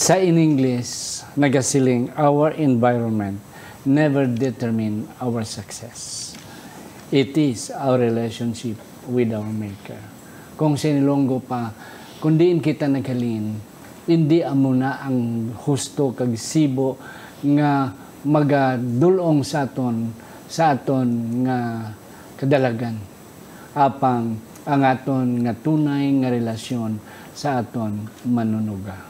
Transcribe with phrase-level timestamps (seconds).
[0.00, 3.36] Sa in English, nagasiling, our environment
[3.84, 6.32] never determine our success.
[7.12, 10.00] It is our relationship with our Maker.
[10.56, 11.76] Kung sinilonggo pa,
[12.16, 13.60] kung diin kita naghalin,
[14.08, 16.96] hindi amo na ang husto kag sibo
[17.44, 17.92] nga
[18.24, 20.16] magadulong sa aton
[20.48, 21.08] sa aton
[21.44, 21.92] nga
[22.40, 22.96] kadalagan
[23.76, 26.96] apang ang aton nga tunay nga relasyon
[27.36, 29.09] sa aton manunuga.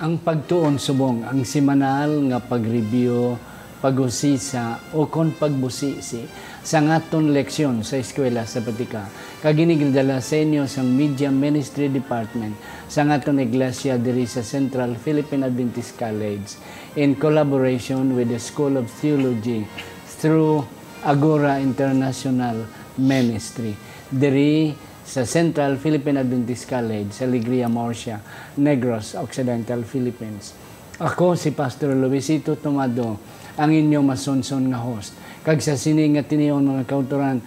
[0.00, 3.36] Ang pagtuon subong, ang simanal nga pag-review,
[3.84, 6.24] pag-usisa o kon pagbusisi
[6.64, 9.04] sa ngaton leksyon sa eskwela sa Patika.
[9.44, 12.56] Kaginigdala sa inyo sa Media Ministry Department
[12.88, 16.48] sa ngaton iglesia diri sa Central Philippine Adventist College
[16.96, 19.68] in collaboration with the School of Theology
[20.16, 20.64] through
[21.04, 22.64] Agora International
[22.96, 23.76] Ministry.
[24.08, 24.72] Diri
[25.10, 28.22] sa Central Philippine Adventist College sa Ligria Morsia,
[28.62, 30.54] Negros, Occidental Philippines.
[31.02, 33.18] Ako si Pastor Luisito Tomado,
[33.58, 35.10] ang inyong masunson nga host.
[35.42, 37.42] Kag sa sini nga tiniyon mga kauturan,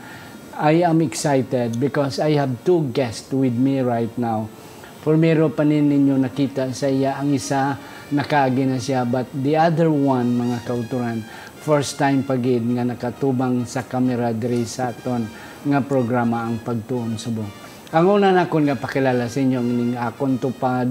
[0.59, 4.52] I am excited because I have two guests with me right now.
[5.00, 7.80] Formero pa nin ninyo nakita sa iya ang isa
[8.11, 11.23] nakaagi na siya but the other one mga kauturan
[11.64, 15.25] first time pagid nga nakatubang sa kamera diri sa aton
[15.64, 17.50] nga programa ang pagtuon subong.
[17.93, 20.89] Ang una na kon nga pakilala sa inyo ning akon tupad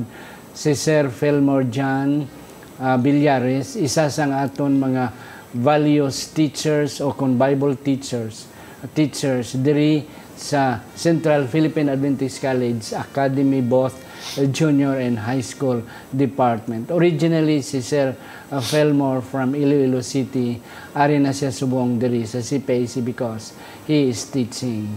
[0.52, 2.22] si Sir Fillmore John
[2.78, 5.10] uh, Villares, isa sa aton mga
[5.52, 8.48] values teachers o kon Bible teachers
[8.91, 10.02] teachers diri
[10.34, 13.94] sa Central Philippine Adventist College Academy both
[14.50, 16.90] junior and high school department.
[16.90, 18.16] Originally si Sir
[18.50, 20.60] uh, Fillmore from Iloilo City,
[20.96, 24.88] ari na siya subong diri sa CPAC because he is teaching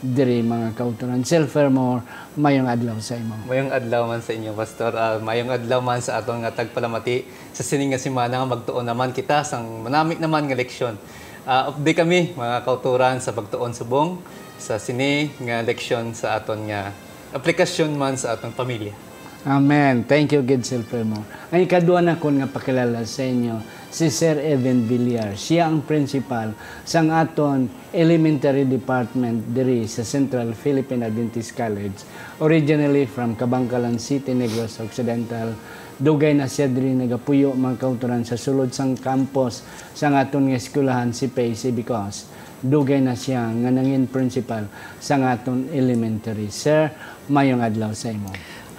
[0.00, 1.20] diri mga kauturan.
[1.28, 2.00] Sir Fillmore,
[2.40, 3.36] mayong adlaw sa imo.
[3.44, 4.96] Mayong adlaw man sa inyo, Pastor.
[4.96, 9.12] Uh, mayong adlaw man sa aton nga tagpalamati sa sining nga simana nga magtuon naman
[9.12, 10.96] kita sang manamik naman nga leksyon.
[11.44, 14.20] Uh, update kami mga kauturan sa pagtuon subong
[14.60, 16.92] sa sini nga leksyon sa aton nga
[17.30, 19.10] aplikasyon man sa atong pamilya.
[19.40, 20.04] Amen.
[20.04, 21.24] Thank you, Gid Sir Fillmore.
[21.48, 23.56] Ang ikaduha na nga pakilala sa inyo,
[23.88, 25.32] si Sir Evan Villar.
[25.32, 26.52] Siya ang principal
[26.84, 32.04] sa aton elementary department diri sa Central Philippine Adventist College.
[32.44, 35.56] Originally from Kabangkalan City, Negros Occidental.
[35.96, 39.64] Dugay na siya diri nagapuyo mga kauturan sa sulod sang campus
[39.96, 42.28] sa aton nga eskwelahan si PAC because
[42.60, 44.68] dugay na siya nga nangin principal
[45.00, 46.52] sa aton elementary.
[46.52, 46.92] Sir,
[47.28, 48.28] mayong adlaw sa imo.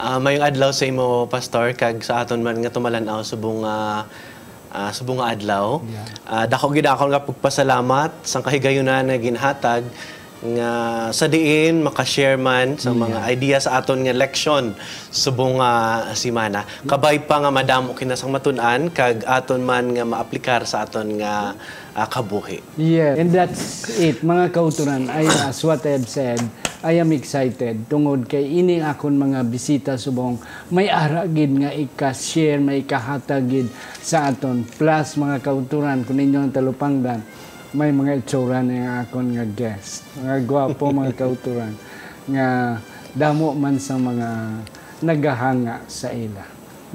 [0.01, 4.05] Uh, mayong adlaw sa imo pastor kag sa aton man nga tumalanaw subong uh,
[4.73, 5.81] uh, subong nga adlaw.
[5.85, 6.07] Yeah.
[6.25, 9.85] Uh, dako gid ako nga pagpasalamat sa kahigayunan nga ginhatag
[10.41, 10.71] nga
[11.13, 13.29] sa diin maka-share man sa mga yeah.
[13.29, 14.73] idea sa aton nga leksyon
[15.13, 16.65] subong uh, simana.
[16.89, 21.53] Kabay pa nga madamo kinasang matun-an kag aton man nga maaplikar sa aton nga
[21.95, 22.63] uh, kabuhi.
[22.79, 24.23] Yeah, and that's it.
[24.23, 26.39] Mga kauturan, ay as what I have said,
[26.81, 30.41] I am excited tungod kay ini akon mga bisita subong
[30.73, 33.69] may aragid nga ika-share, may ikahatagid
[34.01, 34.65] sa aton.
[34.65, 37.21] Plus mga kauturan kun ninyo ang talupangdan,
[37.77, 40.09] may mga itsura na akon nga guest.
[40.17, 41.77] Mga gwapo mga kauturan
[42.25, 42.81] nga
[43.13, 44.29] damo man sa mga
[45.05, 46.45] nagahanga sa ila.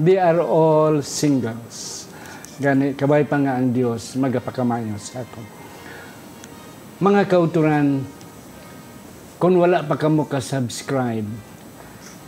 [0.03, 1.96] They are all singles.
[2.57, 5.45] Gani, kabay pa nga ang Dios magapakamayo sa akon.
[6.97, 8.01] Mga kauturan,
[9.37, 11.29] kung wala pa kamo ka-subscribe,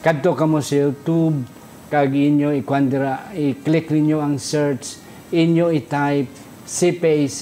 [0.06, 1.42] kadto kamo sa YouTube,
[1.90, 5.02] kag inyo ikwandira, i-click ninyo ang search,
[5.34, 6.30] inyo i-type
[6.62, 7.40] CPAC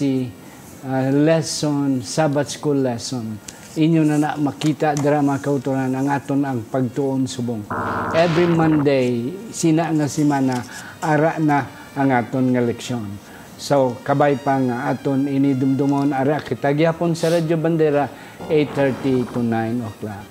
[0.87, 3.35] uh, lesson, Sabbath School lesson.
[3.75, 7.67] Inyo na na makita dira mga kauturan ang aton ang pagtuon subong.
[8.15, 10.63] Every Monday, sina nga simana,
[11.03, 13.09] ara na ang aton nga leksyon.
[13.57, 18.05] So, kabay pa nga aton inidumdumon, ara kita gyapon sa Radyo Bandera,
[18.45, 20.25] 8.30 to 9 o'clock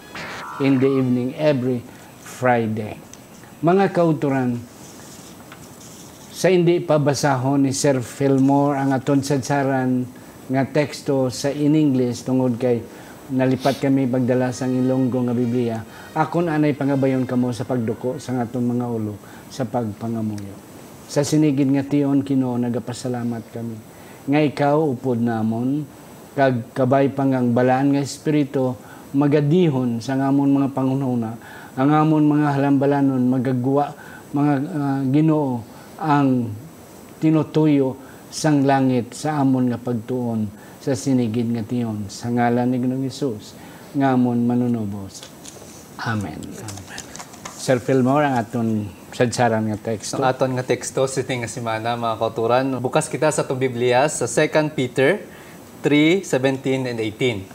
[0.62, 1.82] in the evening every
[2.22, 2.94] Friday.
[3.66, 4.62] Mga kauturan,
[6.36, 10.04] sa hindi pabasahon ni Sir Fillmore ang aton sadsaran
[10.46, 12.84] nga teksto sa in English tungod kay
[13.32, 15.80] nalipat kami pagdala sang Ilonggo nga Biblia.
[16.14, 19.18] Akon anay pangabayon kamo sa pagduko sa aton mga ulo
[19.50, 20.65] sa pagpangamuyo.
[21.06, 23.76] Sa sinigid nga tion kino nagapasalamat kami.
[24.26, 25.86] Nga ikaw upod namon
[26.36, 28.76] kag kabay pangang balaan nga espiritu
[29.16, 31.32] magadihon sa ngamon mga pangunahuna
[31.76, 33.96] ang amon mga halambalanon magagwa
[34.36, 35.64] mga ah, Ginoo
[35.96, 36.52] ang
[37.16, 37.96] tinutuyo
[38.28, 40.44] sang langit sa amon nga pagtuon
[40.76, 43.56] sa sinigid nga tiyon sa ngalan ni Ginoong Hesus
[43.96, 45.24] ngamon manunubos.
[46.04, 46.36] Amen.
[47.56, 48.68] Sir Fillmore, ang aton
[49.16, 50.20] sadsaran nga teksto.
[50.20, 52.76] Ang aton nga teksto sitting nga semana mga kauturan.
[52.84, 55.24] Bukas kita sa itong Biblia sa 2 Peter
[55.80, 57.48] 3:17 and 18.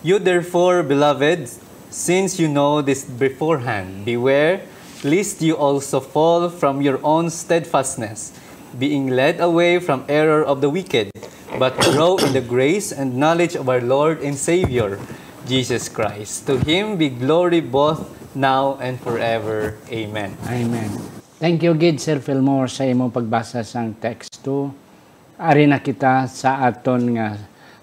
[0.00, 1.52] You therefore, beloved,
[1.92, 4.64] since you know this beforehand, beware
[5.04, 8.32] lest you also fall from your own steadfastness,
[8.80, 11.12] being led away from error of the wicked,
[11.60, 14.96] but grow in the grace and knowledge of our Lord and Savior,
[15.44, 16.48] Jesus Christ.
[16.48, 19.76] To him be glory both now and forever.
[19.88, 20.36] Amen.
[20.48, 20.90] Amen.
[21.42, 24.70] Thank you, Gid, Sir Fillmore, sa imong pagbasa sang teksto.
[25.40, 27.34] Ari na kita sa aton nga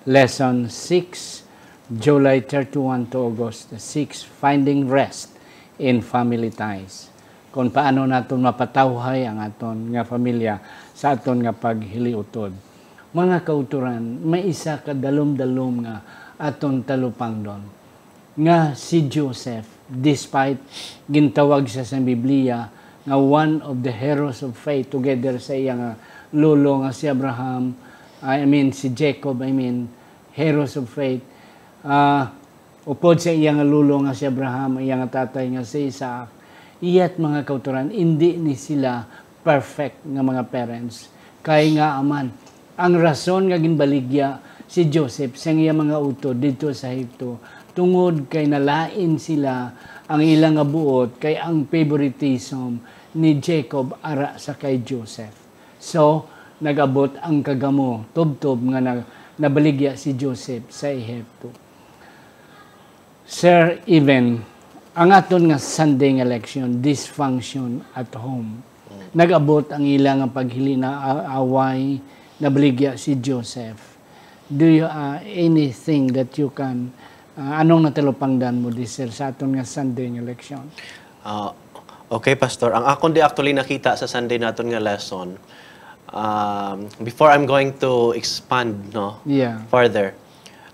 [0.07, 5.35] lesson 6, July 31 to August 6, Finding Rest
[5.75, 7.11] in Family Ties.
[7.49, 10.61] Kung paano naton mapatawhay ang aton nga pamilya
[10.93, 12.53] sa aton nga paghiliutod.
[13.11, 15.95] Mga kauturan, may isa ka dalom-dalom nga
[16.37, 17.79] aton talupang doon
[18.39, 20.61] nga si Joseph, despite
[21.09, 22.69] gintawag siya sa Biblia,
[23.03, 25.91] nga one of the heroes of faith together sa iya nga
[26.37, 27.73] lolo nga si Abraham,
[28.21, 29.89] I mean si Jacob, I mean
[30.37, 31.25] heroes of faith.
[31.81, 32.29] ah
[32.89, 36.29] upod sa iya nga lolo nga si Abraham, iya nga tatay nga si Isaac,
[36.79, 39.03] iyat mga kauturan, hindi ni sila
[39.43, 41.11] perfect nga mga parents.
[41.45, 42.31] Kay nga aman,
[42.79, 44.39] ang rason nga ginbaligya
[44.69, 49.71] si Joseph sa iya mga utod dito sa Hito tungod kay nalain sila
[50.03, 52.75] ang ilang nga buot kay ang favoritism
[53.15, 55.31] ni Jacob ara sa kay Joseph.
[55.79, 56.27] So,
[56.59, 59.07] nagabot ang kagamo, tubtob nga na,
[59.39, 61.55] nabaligya si Joseph sa Ehipto.
[63.23, 64.43] Sir Even,
[64.91, 68.59] ang aton nga Sunday election, dysfunction at home.
[69.15, 72.03] Nagabot ang ilang paghili na away,
[72.43, 73.95] nabaligya si Joseph.
[74.51, 76.91] Do you uh, anything that you can
[77.39, 80.63] uh, anong natalupangdan mo this sir sa aton nga Sunday nga election?
[81.23, 81.55] Ah,
[82.11, 82.75] okay, Pastor.
[82.75, 85.39] Ang akong di actually nakita sa Sunday naton nga lesson,
[86.11, 89.63] um, before I'm going to expand no, Yeah.
[89.71, 90.13] further,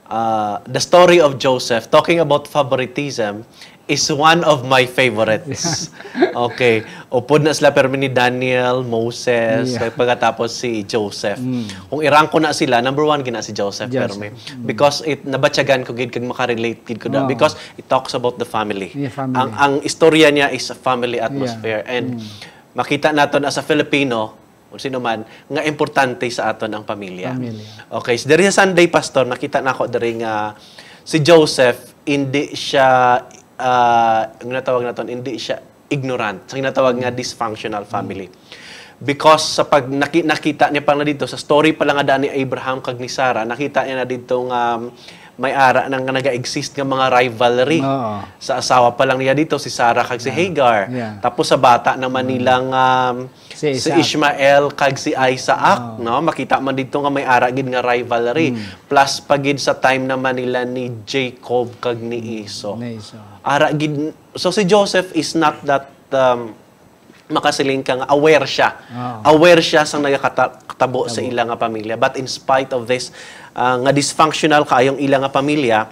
[0.10, 3.46] uh, the story of Joseph, talking about favoritism,
[3.86, 5.94] is one of my favorites.
[6.34, 6.82] okay.
[7.14, 9.94] Upod na sila pero ni Daniel, Moses, Yeah.
[9.94, 11.38] pagkatapos si Joseph.
[11.88, 14.34] Kung irang ko na sila, number one gina si Joseph, pero may,
[14.66, 18.48] because it nabatyagan ko gid kag makarelate gid ko da because it talks about the
[18.48, 18.90] family.
[18.92, 19.38] Yeah, family.
[19.38, 22.20] Ang ang istorya niya is a family atmosphere and
[22.74, 24.34] makita naton as a Filipino
[24.68, 27.32] kung sino man nga importante sa aton ang pamilya.
[27.32, 27.96] Pamilya.
[28.02, 30.58] Okay, so diri sa Sunday pastor nakita nako diri nga
[31.06, 33.18] si Joseph hindi siya
[33.58, 36.50] uh, ang natawag naton hindi siya ignorant.
[36.50, 38.28] Sa ginatawag nga dysfunctional family.
[38.96, 42.32] Because sa pag naki- nakita niya pa na dito sa story pa lang nga ni
[42.32, 44.88] Abraham kag ni Sarah, nakita niya na dito nga um,
[45.36, 48.24] may ara nang naga-exist nga mga rivalry Oo.
[48.40, 50.88] sa asawa pa lang niya dito si Sarah kag si Hagar.
[50.88, 51.20] Yeah.
[51.20, 53.92] Tapos sa bata naman nilang um, Si si.
[53.92, 56.20] Ishmael kag si Isaac, no?
[56.24, 58.52] Makita man dito nga may ara gid nga rivalry.
[58.88, 62.80] Plus pagid sa time naman nila ni Jacob kag ni Esau.
[62.80, 63.16] Nice.
[63.46, 66.58] Ara gid so si Joseph is not that um,
[67.30, 68.74] makasiling ka nga aware siya.
[68.90, 69.38] Oo.
[69.38, 71.98] Aware siya sa nagakatabo sa ilang nga pamilya.
[71.98, 73.14] But in spite of this
[73.54, 75.90] uh, nga dysfunctional kaayong ilang nga pamilya,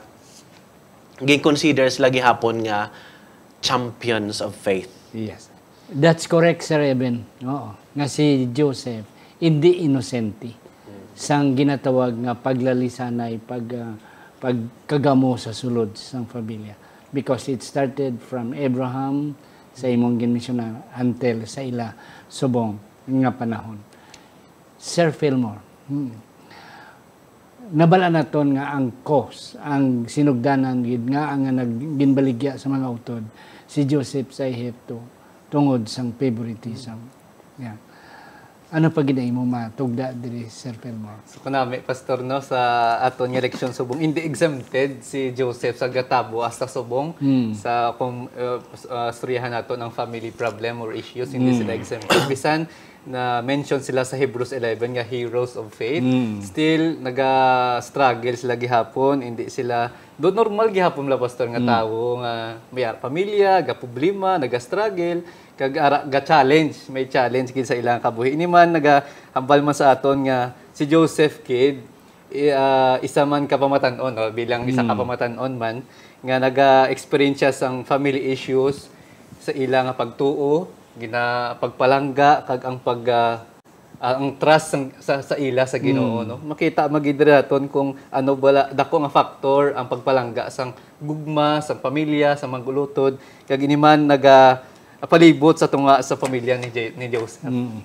[1.22, 2.90] gi-consider sila gihapon nga
[3.64, 4.90] champions of faith.
[5.14, 5.50] Yes.
[5.94, 7.24] That's correct, Sir Eben.
[7.46, 7.78] Oo.
[7.94, 9.06] Nga si Joseph,
[9.38, 10.58] hindi inosente.
[11.14, 13.94] Sang ginatawag nga paglalisanay, pag, ah,
[14.42, 16.83] pagkagamo sa sulod sa pamilya.
[17.14, 19.38] Because it started from Abraham
[19.74, 21.94] sa imong ginmisyonan until sa ila
[22.30, 23.78] subong nga panahon.
[24.82, 26.12] Sir Fillmore, hmm.
[27.74, 33.24] nabala naton nga ang cause, ang sinugdanan gid nga ang nagginbaligya sa mga utod
[33.70, 35.00] si Joseph sa Ehipto
[35.50, 36.98] tungod sang favoritism.
[37.62, 37.78] Yeah.
[38.74, 41.22] Ano pa gid mo matugda diri Sir Fillmore?
[41.30, 46.42] So kunami pastor no sa aton nga eleksyon subong hindi exempted si Joseph sa gatabo
[46.42, 47.14] hasta subong
[47.54, 48.58] sa kung uh,
[48.90, 52.66] uh, storyahan nato ng family problem or issues hindi sila exempted bisan
[53.06, 56.02] na mention sila sa Hebrews 11 nga heroes of faith.
[56.02, 56.40] Mm.
[56.40, 62.88] Still naga-struggle sila gihapon, hindi sila do normal gihapon la pastor nga tawo nga may
[62.96, 65.20] pamilya, ga problema, naga-struggle,
[65.54, 68.34] kag ara ga challenge, may challenge gid sa ilang kabuhi.
[68.34, 71.82] Ini man naga hambal man sa aton nga si Joseph Kidd
[72.34, 74.26] i- ah, isa man kapamatanon no?
[74.34, 75.76] bilang isa kapamatanon man
[76.24, 78.88] nga naga-experience siya sang family issues
[79.38, 83.36] sa ilang pagtuo, gina pagpalangga kag ang pag ah,
[84.04, 86.36] ang trust sang, sa sa ila sa Ginoo no.
[86.42, 92.50] Makita magidraton kung ano bala dako nga factor ang pagpalangga sang gugma, sang pamilya, sa
[92.50, 94.60] manggulutod kag ini man naga
[95.06, 97.44] palibot sa tunga sa pamilya ni Je- ni Joseph.
[97.46, 97.80] Mm.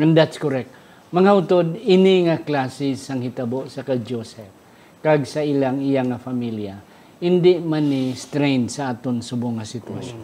[0.00, 0.70] And that's correct.
[1.14, 4.50] Mga utod, ini nga klase sang hitabo sa kag Joseph,
[4.98, 6.82] kag sa ilang iyang nga pamilya,
[7.22, 10.20] hindi man ni strain sa aton subong nga sitwasyon.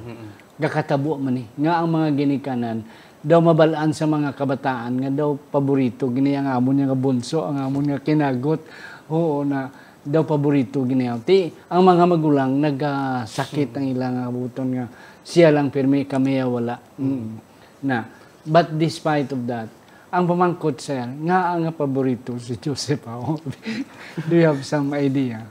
[0.59, 2.82] Gakatabo man ni, nga ang mga ginikanan,
[3.20, 7.94] daw mabalaan sa mga kabataan, nga daw paborito, gini ang amon nga bunso, ang amon
[7.94, 8.64] nga kinagot,
[9.12, 9.70] oo na,
[10.00, 11.20] daw paborito ginayaw.
[11.20, 14.87] Ti, ang mga magulang, nagasakit ang ilang nga buton nga,
[15.25, 16.81] siya lang pirmi, kami wala.
[16.97, 17.39] Mm.
[17.85, 18.05] Na,
[18.45, 19.69] but despite of that,
[20.11, 23.39] ang pamangkot sir, nga ang paborito si Joseph ako.
[24.29, 25.47] Do you have some idea?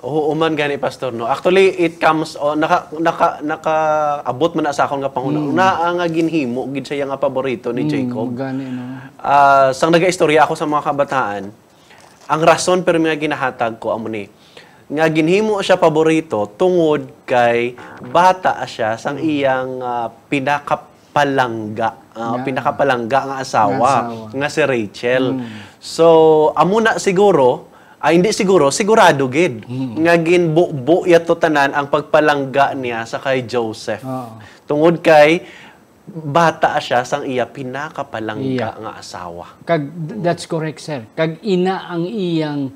[0.00, 1.28] Oo man gani pastor no.
[1.28, 3.76] Actually it comes on naka naka naka
[4.24, 5.40] abot man na sa akong nga panghuna.
[5.40, 8.32] Una nga ginhimo gid siya nga paborito ni Jacob.
[8.32, 8.84] Mm, gani, no?
[9.20, 11.42] Ah, sang naga-istorya ako sa mga kabataan,
[12.28, 14.28] ang rason pero nga ginahatag ko amo ni
[14.90, 22.42] nga ginhimo siya paborito tungod kay bata siya sang iyang ah, pinakapalangga ah, Nga.
[22.42, 24.34] pinakapalangga nga asawa, Nga asawa.
[24.34, 25.24] nga si Rachel.
[25.78, 26.06] So
[26.52, 29.62] amo na siguro ay hindi siguro sigurado gid
[29.96, 34.02] nga ginbubo yato tanan ang pagpalangga niya sa kay Joseph.
[34.02, 34.40] Oo.
[34.64, 35.44] Tungod kay
[36.06, 38.70] bata siya sang iya pinakapalangga Iya.
[38.76, 39.46] nga asawa.
[39.62, 39.86] Kag,
[40.18, 41.06] that's correct, sir.
[41.12, 42.74] Kag ina ang iyang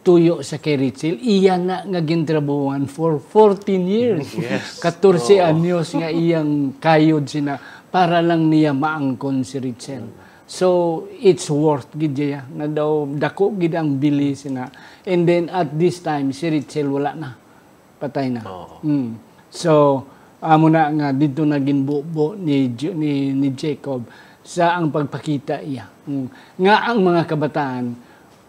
[0.00, 4.28] tuyo sa kay Rachel, iya na nga gintrabuhan for 14 years.
[4.40, 4.80] Yes.
[4.80, 7.60] 14 anyos nga iyang kayod sina
[7.92, 10.08] para lang niya maangkon si Rachel.
[10.50, 14.66] So, it's worth gid siya na daw dako gid ang bili sina.
[15.06, 17.30] And then at this time si Rachel wala na.
[18.00, 18.42] Patay na.
[18.42, 18.82] Oo.
[18.82, 19.10] Mm.
[19.52, 20.02] So,
[20.40, 24.08] amo na nga dito na ginbubo ni, ni ni Jacob
[24.40, 25.86] sa ang pagpakita iya.
[26.08, 26.26] Mm.
[26.64, 27.86] Nga ang mga kabataan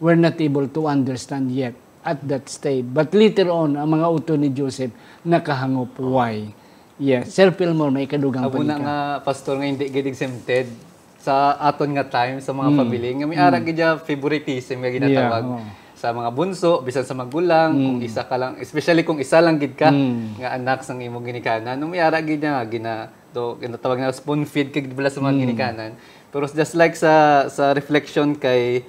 [0.01, 2.84] were not able to understand yet at that stage.
[2.84, 4.89] But later on, ang mga uto ni Joseph
[5.22, 5.93] nakahangop.
[5.96, 6.50] Why?
[6.98, 7.31] Yes.
[7.31, 10.70] Sir Pilmore, may kadugang Abo na nga pastor nga hindi gid exempted
[11.17, 12.77] sa aton nga time sa mga Mm.
[12.77, 15.70] family nga may ara gid ya favoritism nga ginatawag Yeah, oo.
[15.93, 19.77] sa mga bunso bisan sa magulang kung isa ka lang especially kung isa lang gid
[19.77, 20.41] ka Mm.
[20.41, 22.93] nga anak sang imong ginikanan no may ara gid nga gina
[23.29, 25.41] do ginatawag na spoon feed bala sa mga Mm.
[25.43, 25.91] ginikanan
[26.29, 28.81] pero just like sa sa reflection kay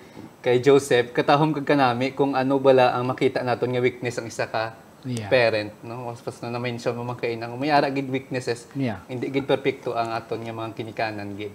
[0.43, 4.47] kay Joseph katahom kag kanami kung ano bala ang makita naton nga weakness ang isa
[4.51, 5.27] ka Yeah.
[5.27, 9.03] parent no mas pas na na-mention mo man kay nang may ara gid weaknesses Yeah.
[9.11, 11.51] hindi gid perfecto ang aton nga mga kinikanan gid.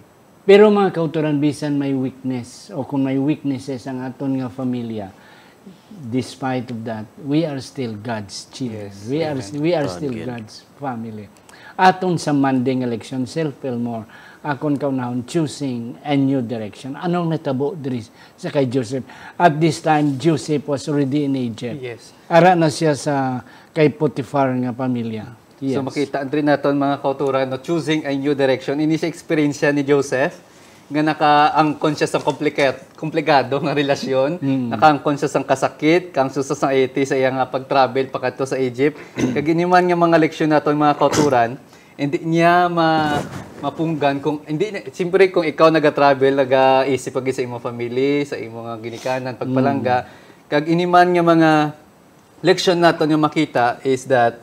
[0.48, 5.12] Pero mga kauturan, bisan may weakness o kung may weaknesses ang aton nga familia,
[6.08, 8.88] despite of that, we are still God's children.
[8.88, 11.28] Yes, we are we are still God's family.
[11.76, 14.08] Aton sa Monday nga election, Sir Fillmore,
[14.42, 16.94] akon kaunahon choosing a new direction.
[16.94, 18.02] Anong natabo diri
[18.38, 19.02] sa kay Joseph?
[19.34, 21.78] At this time, Joseph was already in Egypt.
[21.78, 22.14] Yes.
[22.30, 23.42] Ara na siya sa
[23.74, 25.34] kay Potiphar nga pamilya.
[25.58, 25.78] Yes.
[25.78, 29.82] So makita rin naton mga kauturan no choosing a new direction ini sa experience ni
[29.82, 30.38] Joseph
[30.88, 34.40] nga naka-angkon siya sa komplikat, komplikado nga relasyon,
[34.72, 38.96] naka-angkon siya sa kasakit, kang susa sa iti sa iya nga pag-travel pakadto sa Egypt.
[39.36, 41.60] Kag iniman nga mga leksyon naton mga kauturan,
[41.98, 43.18] hindi niya ma
[43.58, 48.78] mapunggan kung hindi siyempre kung ikaw naga-travel, naga-isip pag sa imong family, sa imong nga
[48.78, 50.06] ginikanan, pagpalangga,
[50.46, 51.50] kag iniman nga mga
[52.46, 54.38] leksyon naton nga makita is that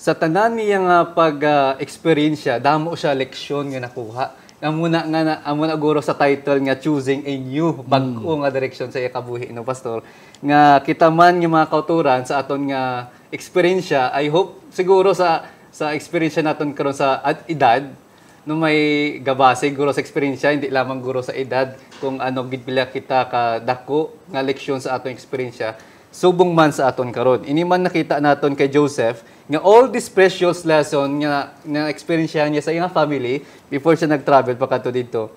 [0.00, 4.26] sa tanan niya nga pag-experience siya, damo siya leksyon nga nakuha.
[4.58, 8.98] Amuna nga na amuna guro sa title nga choosing a new bag-o nga direksyon sa
[8.98, 10.02] iya kabuhi no pastor.
[10.42, 15.57] Nga kita man nga mga kauturan sa aton nga experience siya, I hope siguro sa
[15.78, 17.86] sa experience naton karon sa at edad
[18.42, 22.90] no may gabase guro sa experience hindi lamang guro sa edad kung ano gid pila
[22.90, 25.62] kita ka dako nga leksyon sa atong experience
[26.10, 27.44] subong man sa aton karon.
[27.46, 32.58] Ini man nakita naton kay Joseph nga all this precious lesson nga na experience niya
[32.64, 35.30] sa iyang family before siya nag-travel pa kadto dito.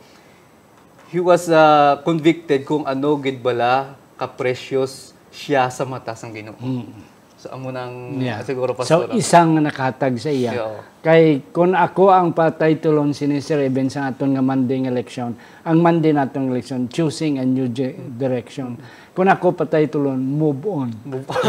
[1.13, 6.57] He was uh, convicted kung ano gid bala ka precious siya sa mata sang Ginoo.
[6.57, 8.41] So amo nang Yeah.
[8.41, 9.13] siguro So, pastor.
[9.13, 10.51] isang nakahatag sa iya.
[10.53, 10.77] Yeah.
[11.00, 15.33] Kay kung ako ang patay tulon si Sir Eben sa aton nga Monday nga election,
[15.60, 17.65] ang Monday natong election, choosing a new
[18.12, 18.77] direction.
[19.12, 20.93] Kung ako patay tulon, move on.
[21.03, 21.41] Move on.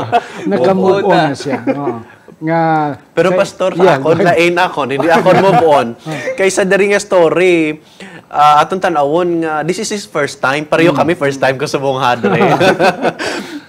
[0.48, 1.36] Naka-move Move on on na.
[1.36, 1.58] siya.
[1.66, 1.96] Oo.
[2.36, 2.60] Nga,
[3.12, 5.86] Pero kay- pastor, sa Yeah, ako, lain ako, hindi ako move on.
[6.34, 7.80] Kaysa diri nga story,
[8.26, 10.64] ah, atong tanawon nga, this is his first time.
[10.64, 12.36] Pareho kami first time ko sa buong hadre.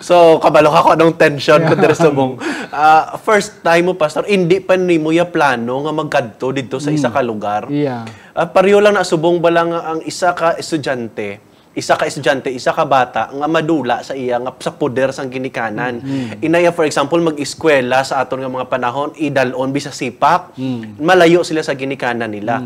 [0.07, 2.39] So, kabalo ako anong tension ko diri sa buong.
[2.71, 6.95] Ah, first time mo, pastor, hindi pa ni mo ya plano nga magkadto dito sa
[6.95, 7.67] isa ka lugar.
[7.67, 8.07] Yeah.
[8.31, 11.43] Ah, pareho lang na subong ba lang ang isa ka estudyante,
[11.75, 15.99] isa ka estudyante, isa ka bata nga madula sa iya nga sa poder sang ginikanan.
[16.39, 20.55] Inaya for example mag-eskwela sa aton nga mga panahon idalon bisa sipak,
[20.97, 22.63] malayo sila sa ginikanan nila.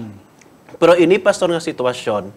[0.80, 2.32] Pero ini pastor nga sitwasyon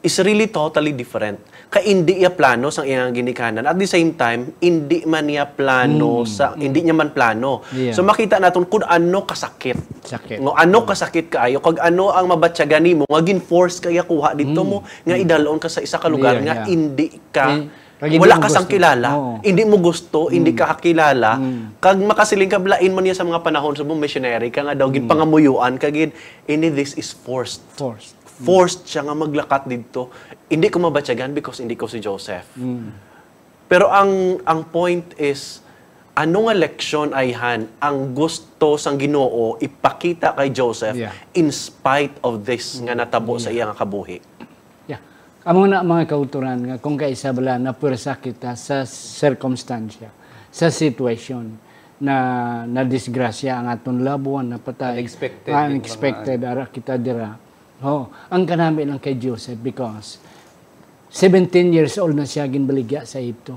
[0.00, 1.42] is really totally different.
[1.68, 3.68] Kay hindi iya plano sa iyang ginikanan.
[3.68, 7.60] At the same time, hindi man niya plano sa hindi niya man plano.
[7.70, 7.92] Yeah.
[7.92, 9.76] So makita naton kung ano kasakit.
[10.00, 10.40] Sakit.
[10.40, 14.80] Ngo ano kasakit kaayo kag ano ang mabatyagan nimo nga gin-force kaya kuha dito mo
[15.04, 16.40] nga idalon ka sa isa ka lugar Mm.
[16.40, 16.66] Yeah, nga yeah.
[16.68, 17.46] hindi ka
[17.98, 18.74] Eh, kag wala ka sang gusto.
[18.78, 19.30] kilala, Oo.
[19.34, 19.40] Mm.
[19.42, 21.34] hindi mo gusto, hindi ka kakilala,
[21.82, 24.86] kag makasiling ka blain mo niya sa mga panahon sa mga missionary ka nga daw
[24.86, 25.98] gin pangamuyuan kag
[26.46, 27.58] ini this is forced.
[27.74, 28.14] Forced.
[28.38, 30.14] Forced siya nga maglakat dito.
[30.46, 32.46] Hindi ko mabatyagan because hindi ko si Joseph.
[32.54, 32.90] Mm.
[33.68, 35.60] Pero ang ang point is
[36.18, 41.14] ano nga leksyon ay han ang gusto sang Ginoo ipakita kay Joseph Yeah.
[41.38, 44.18] in spite of this nga natabo sa iya nga kabuhi.
[44.90, 44.98] Yeah.
[45.46, 50.10] Amo na mga kauturan nga kung kaisa bala na pwersa kita sa circumstansya,
[50.50, 51.54] sa situation
[52.02, 52.14] na
[52.66, 55.02] na disgrasya ang aton labuan na patay.
[55.02, 57.47] Unexpected, Unexpected ara kita dira.
[57.78, 60.18] Oh, ang kanami lang kay Joseph because
[61.14, 63.54] 17 years old na siya ginbaligya sa Egypto.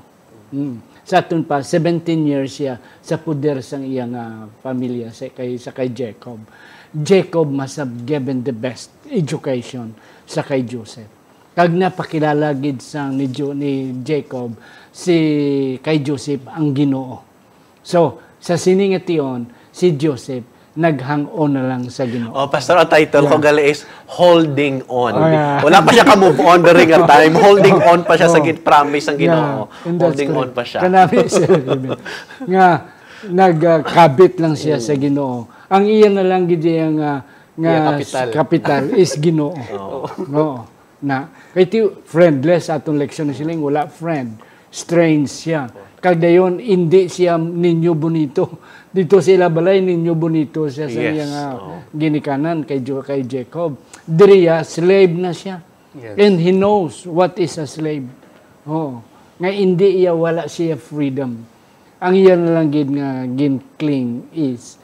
[0.53, 0.77] Mm.
[1.01, 5.73] Sa aton pa 17 years siya sa puder sang iyang ah, pamilya sa kay sa
[5.73, 6.37] kay Jacob.
[6.91, 9.95] Jacob must have given the best education
[10.27, 11.07] sa kay Joseph.
[11.51, 14.53] Kag napakilala gid sang ni, Jo, ni Jacob
[14.93, 17.23] si kay Joseph ang Ginoo.
[17.81, 22.31] So, sa siningation si Joseph naghang-on na lang sa Ginoo.
[22.31, 25.11] Oh, pastor, ang title ko gali is Holding On.
[25.11, 25.59] Oh, yeah.
[25.59, 27.33] Wala pa siya ka-move on during a time.
[27.33, 28.45] Holding on pa siya sa Oh.
[28.45, 29.67] gin promise ng Ginoo.
[29.67, 30.55] Yeah, Holding on correct.
[30.55, 30.79] pa siya.
[30.81, 31.47] Kanami siya.
[32.51, 32.67] nga,
[33.23, 35.45] nagkabit lang siya sa ginoo.
[35.67, 37.13] Ang iya na lang gid yang nga
[37.53, 38.25] nga Yeah, kapital.
[38.31, 39.51] kapital is ginoo.
[40.31, 40.63] Oo.
[41.01, 44.39] Na, kay ti friendless atong leksyon na siling wala friend.
[44.67, 45.67] Strange siya.
[45.97, 48.61] Kag dayon hindi siya ninyo bonito.
[48.91, 51.75] Dito sila balay ninyo bonito siya sa Yes, iyang ah, oo.
[51.95, 53.79] ginikanan kay Jo kay Jacob.
[54.03, 55.63] Diriya slave na siya.
[55.95, 56.19] Yes.
[56.19, 58.07] And he knows what is a slave.
[58.67, 58.99] Oh.
[59.39, 61.39] Nga hindi iya wala siya freedom.
[62.03, 64.75] Ang iya na lang gid nga ginkling is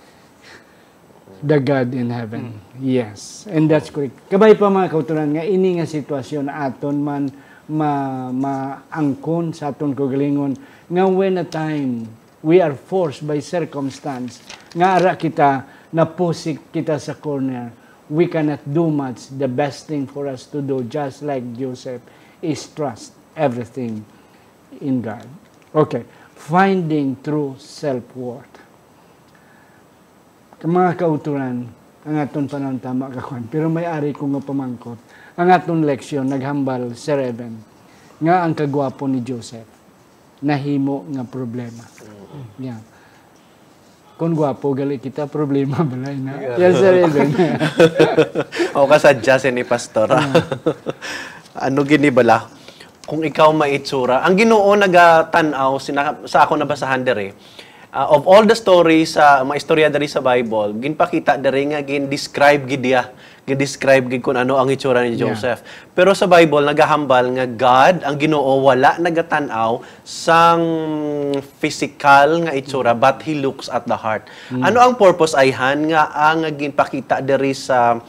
[1.44, 2.64] the God in heaven.
[2.80, 3.44] Yes.
[3.52, 4.16] And that's correct.
[4.32, 7.28] Kabay pa mga kautulan nga ini nga sitwasyon aton man
[7.68, 10.56] ma maangkon sa aton kagalingon
[10.88, 12.08] nga when a time
[12.44, 14.42] we are forced by circumstance.
[14.76, 17.72] Nga ara kita napusik kita sa corner.
[18.08, 19.28] We cannot do much.
[19.36, 22.00] The best thing for us to do just like Joseph
[22.40, 24.06] is trust everything
[24.80, 25.28] in God.
[25.76, 26.08] Okay.
[26.38, 28.56] Finding true self-worth.
[30.58, 31.70] Mga kauturan,
[32.08, 33.46] ang aton panahon tama kakuan.
[33.46, 35.00] Pero may ari ko nga pamangkot.
[35.38, 37.62] Ang aton leksyon, naghambal Sir Evan,
[38.18, 39.70] nga ang kagwapo ni Joseph,
[40.42, 41.84] nahimo nga problema.
[42.62, 42.82] Yan.
[44.18, 46.58] Kung gwapo, gali kita, problema balay na.
[46.58, 47.30] Yes, Sir Evan.
[48.78, 50.10] o kasadya si ni pastor.
[50.10, 50.26] Ah.
[51.70, 52.50] ano gini bala?
[53.06, 57.38] Kung ikaw maitsura, ang Ginoo nagatanaw sina, sa ako nabasahan dere.
[57.94, 62.68] uh, of all the stories sa mga istorya diri sa Bible, ginpakita dere nga gin-describe
[62.68, 62.86] gid
[63.48, 65.64] dia, gin-describe gid kung ano ang itsura ni Joseph.
[65.96, 70.64] Pero sa Bible nagahambal nga God, ang Ginoo wala nagatanaw sang
[71.64, 74.28] physical nga itsura but he looks at the heart.
[74.52, 78.04] Ano ang purpose ay han nga ang ginpakita diri sa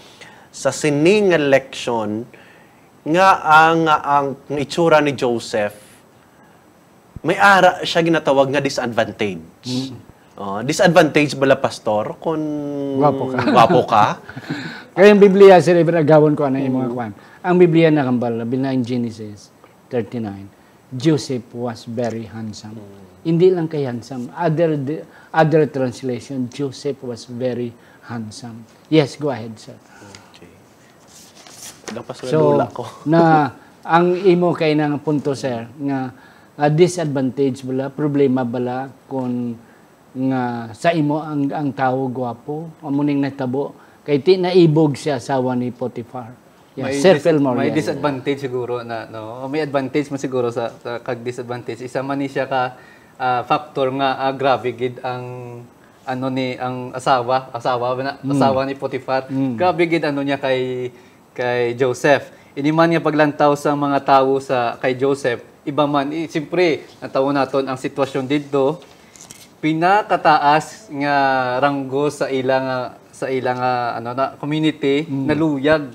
[0.51, 2.27] sa sining nga leksyon
[3.07, 4.27] nga ang nga ang
[4.59, 5.87] itsura ni Joseph
[7.23, 9.95] may ara siya ginatawag nga disadvantage.
[10.39, 12.39] Oh, disadvantage bala pastor kung
[13.03, 13.39] Gwapo ka.
[13.43, 14.05] gwapo ka.
[14.95, 17.13] Kaya ang Biblia, Sir agawon ko ano yung mga kwan.
[17.43, 19.51] Ang Biblia nakambal, labi na in Genesis
[19.91, 22.79] 39, Joseph was very handsome.
[23.27, 24.31] Hindi lang kay handsome.
[24.31, 24.79] Other,
[25.35, 27.75] other translation, Joseph was very
[28.07, 28.63] handsome.
[28.87, 29.75] Yes, go ahead, sir.
[30.35, 30.51] Okay.
[32.31, 32.87] So, ko.
[33.11, 36.15] na ang imo kay nang punto sir nga
[36.59, 39.67] ah, disadvantage bala, problema bala kung
[40.21, 43.71] nga sa imo ang ang tao gwapo, amo ning natabo
[44.03, 46.35] kay ti naibog siya asawa ni Potiphar.
[46.75, 47.59] Yeah, Sir dis- Fillmore.
[47.59, 49.47] may disadvantage siguro na no.
[49.47, 51.81] May advantage man siguro sa, sa kag disadvantage.
[51.81, 52.79] Isa man ni siya ka
[53.17, 55.59] ah, factor nga ah, grabe gid ang
[56.03, 58.31] ano ni ang asawa, asawa na, Mm.
[58.33, 59.27] asawa ni Potiphar.
[59.55, 60.89] Grabe gid ano niya kay
[61.33, 62.31] kay Joseph.
[62.55, 65.45] Ini man niya paglantaw sa mga tao sa kay Joseph.
[65.63, 68.81] Iba man, eh, siyempre, natawo naton ang sitwasyon dito
[69.59, 71.17] pinakataas nga
[71.59, 75.91] ranggo sa ilang sa ilang ah, ano na community naluyag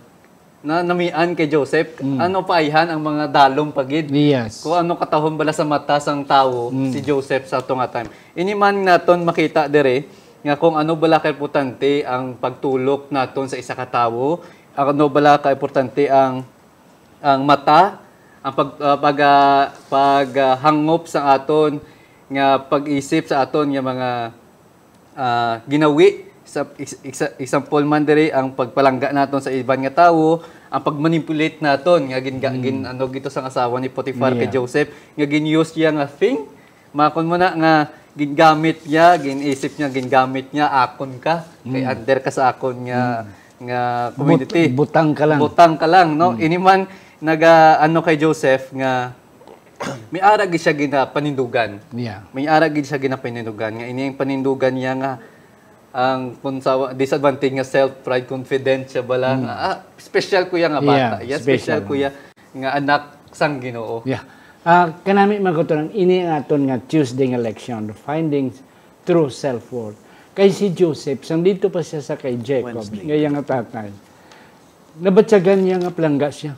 [0.63, 1.99] na namian kay Joseph.
[1.99, 4.07] Ano paayhan ang mga dalom pagid?
[4.07, 4.63] Yes.
[4.63, 8.07] kung ano katahon bala sa mata sang tawo si Joseph sa tunga time.
[8.31, 10.07] Ini man naton makita dire
[10.39, 14.39] nga kung ano bala ka importante ang pagtulok naton sa isa ka tawo
[14.75, 16.47] ano bala ka importante ang
[17.19, 17.99] ang mata
[18.43, 21.79] ang pag uh, pag ah, pag ah, hangop sa aton
[22.31, 24.09] nga pag-isip sa aton nga mga
[25.15, 26.29] ah, ginawi.
[26.43, 26.67] Sa
[27.39, 32.41] example man diri ang pagpalangga naton sa iban nga tawo ang pagmanipulate naton nga gin,
[32.41, 34.57] gin ano gito sa asawa ni Potiphar kay Yeah.
[34.57, 36.49] Joseph nga gin-use niya nga thing.
[36.97, 37.73] Makon mo na nga
[38.17, 41.45] gingamit niya ginisip niya gingamit niya akon ka.
[41.61, 43.29] Kay under ka sa akon nga
[43.61, 43.81] nga
[44.17, 44.73] community.
[44.73, 45.39] But- butang ka lang.
[45.39, 46.33] butang ka lang no?
[46.41, 46.89] Ini man
[47.21, 49.13] naga ano kay Joseph nga
[50.13, 52.23] may ara gid siya gina panindugan Yeah.
[52.31, 55.11] may ara gid siya gina panindugan nga ini ang panindugan niya nga
[55.93, 61.21] ang sa disadvantage nga self pride confidence siya bala nga ah, special kuya nga bata
[61.21, 61.87] Yeah, yeah, special, special.
[61.87, 62.09] kuya
[62.53, 64.23] nga anak sang Ginoo Yeah.
[64.63, 68.63] Ah, kanami magkutunan ini ang aton nga Tuesday nga lection, findings
[69.03, 69.99] through self-worth.
[70.31, 73.91] Kay si Joseph, sang dito pa siya sa kay Jacob, ngaya nga tatay.
[75.03, 76.55] Nabatyagan niya nga plangga siya.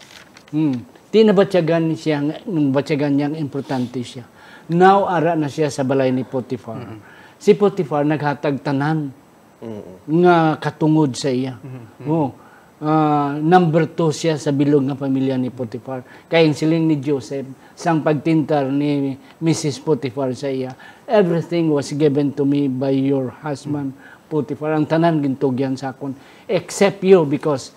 [0.54, 0.86] Hmm.
[1.15, 4.28] Di nabatyagan siya, nabatyagan niya importante siya.
[4.67, 6.91] Now, ara na siya sa balay ni Potiphar.
[7.39, 9.15] Si Potiphar naghatag tanan
[10.04, 11.56] nga katungod sa iya.
[12.04, 12.36] Oh.
[12.84, 16.04] Ah, number two siya sa bilog nga pamilya ni Potiphar.
[16.28, 17.47] Kaya siling ni Joseph,
[17.80, 19.80] sang pagtintar ni Mrs.
[19.80, 20.75] Potiphar sa iya,
[21.08, 23.95] everything was given to me by your husband,
[24.28, 24.75] Potiphar.
[24.75, 26.12] Ang tanan gintugyan sa akon,
[26.51, 27.71] except you because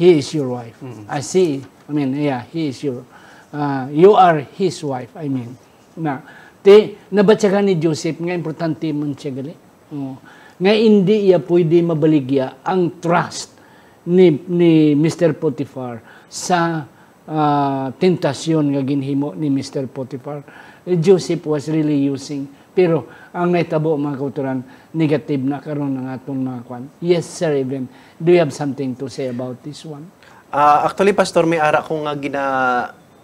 [0.00, 0.80] he is your wife.
[1.04, 3.04] I see, I mean, yeah, he is your,
[3.52, 5.52] ah, you are his wife, I mean.
[6.00, 6.24] Na,
[6.64, 9.52] te, nabatsagan ni Joseph, nga importante man siya gali.
[9.92, 10.16] Oh.
[10.56, 13.60] Nga hindi iya pwede mabaligya ang trust
[14.08, 15.36] ni, ni Mr.
[15.36, 16.00] Potiphar
[16.32, 16.88] sa
[17.28, 19.84] ah, tentasyon nga ginhimo ni Mr.
[19.84, 20.40] Potiphar.
[20.88, 24.58] Joseph was really using pero ang naitabo mga kauturan
[24.90, 26.84] negative na karon ng atong mga kwan.
[26.98, 27.86] Yes sir even.
[28.18, 30.10] Do you have something to say about this one?
[30.50, 32.42] Ah, actually, Pastor, may ara ko nga gina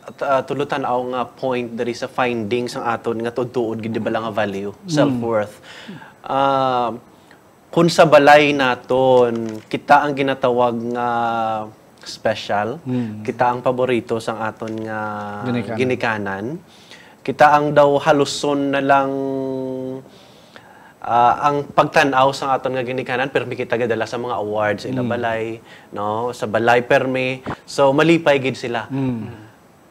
[0.07, 4.15] at, ah, tulutan ako nga point diri sa findings ang aton nga tudtuod gid ba
[4.15, 5.59] nga value, self-worth.
[6.23, 6.95] Ah,
[7.75, 11.09] kung sa balay naton, kita ang ginatawag nga
[12.07, 12.79] special,
[13.27, 15.01] kita ang paborito sa aton nga
[15.43, 15.75] Ginikanan.
[15.75, 16.45] ginikanan.
[17.27, 19.11] Kita ang daw haluson na lang
[21.07, 25.07] Ah, ang pagtanaw sa aton nga ginikanan permi kita gadala sa mga awards sa ilang
[25.07, 25.63] balay
[25.95, 26.35] no?
[26.35, 27.47] Sa balay permi.
[27.63, 28.91] So malipay gid sila.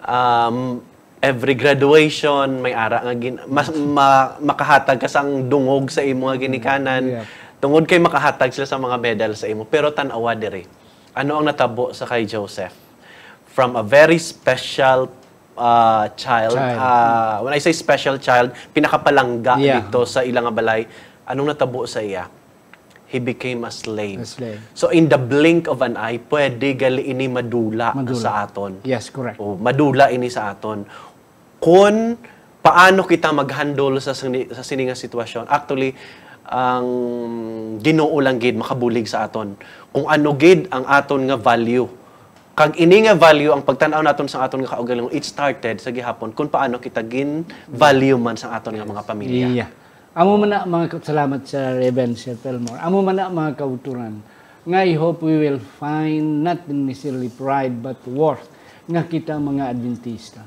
[0.04, 0.84] Um,
[1.23, 6.36] every graduation may ara nga gin, mas ma, makahatag ka sang dungog sa imo nga
[6.36, 7.23] ginikanan.
[7.23, 7.25] Yeah.
[7.63, 9.63] tungod kay makahatag sila sa mga medal sa imo.
[9.63, 10.67] Pero tan-awa diri.
[11.15, 12.75] Ano ang natabo sa kay Joseph?
[13.56, 15.08] From a very special
[15.56, 16.78] uh, child, Child.
[16.78, 19.82] uh, when I say special child pinakapalangga Yeah.
[19.82, 20.84] dito sa ilang nga balay
[21.26, 22.28] anong natabo sa iya
[23.06, 24.20] he became a slave.
[24.20, 24.60] A slave.
[24.74, 28.18] So in the blink of an eye, pwede gali ini madula, Madula.
[28.18, 28.82] sa aton.
[28.84, 29.38] Yes, correct.
[29.38, 30.84] O madula ini sa aton.
[31.62, 32.18] Kung
[32.60, 35.48] paano kita mag-handle sa sini, sa sininga sitwasyon.
[35.48, 35.94] Actually,
[36.44, 36.88] ang
[37.78, 39.54] Ginoo lang gid makabulig sa aton.
[39.89, 41.86] Kung ano gid ang aton nga value.
[42.56, 46.32] Kag ini nga value ang pagtan-aw naton sa aton nga kaugalingon, it started sa gihapon
[46.32, 49.48] kung paano kita gin value man sa aton nga mga pamilya.
[49.52, 49.68] Iya.
[50.15, 52.80] Amo man na mga salamat sa Reverend Sir Pelmore.
[52.80, 54.24] Amo man na mga kauturan.
[54.63, 58.48] Nga I hope we will find not necessarily pride but worth
[58.88, 60.39] nga kita mga Adventista.